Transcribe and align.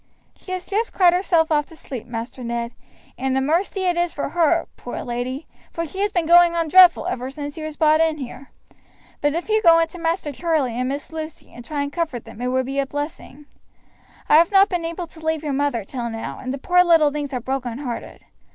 "She 0.35 0.51
has 0.53 0.65
just 0.65 0.93
cried 0.93 1.13
herself 1.13 1.51
off 1.51 1.67
to 1.67 1.75
sleep, 1.75 2.07
Master 2.07 2.43
Ned, 2.43 2.71
and 3.19 3.37
a 3.37 3.39
mercy 3.39 3.81
it 3.83 3.97
is 3.97 4.11
for 4.11 4.29
her, 4.29 4.65
poor 4.75 5.01
lady, 5.03 5.45
for 5.71 5.85
she 5.85 5.99
has 5.99 6.11
been 6.11 6.25
going 6.25 6.55
on 6.55 6.69
dreadful 6.69 7.05
ever 7.05 7.29
since 7.29 7.53
he 7.53 7.61
was 7.61 7.77
brought 7.77 8.01
in 8.01 8.17
here; 8.17 8.49
but 9.21 9.35
if 9.35 9.47
you 9.47 9.61
go 9.61 9.77
in 9.77 9.87
to 9.89 9.99
Master 9.99 10.31
Charlie 10.31 10.73
and 10.79 10.89
Miss 10.89 11.11
Lucy 11.13 11.53
and 11.53 11.63
try 11.63 11.83
and 11.83 11.93
comfort 11.93 12.25
them 12.25 12.41
it 12.41 12.47
would 12.47 12.65
be 12.65 12.79
a 12.79 12.87
blessing. 12.87 13.45
I 14.27 14.37
have 14.37 14.51
not 14.51 14.69
been 14.69 14.85
able 14.85 15.05
to 15.05 15.23
leave 15.23 15.43
your 15.43 15.53
mother 15.53 15.83
till 15.85 16.09
now, 16.09 16.39
and 16.39 16.51
the 16.51 16.57
poor 16.57 16.83
little 16.83 17.11
things 17.11 17.31
are 17.31 17.39
broken 17.39 17.77
hearted. 17.77 18.25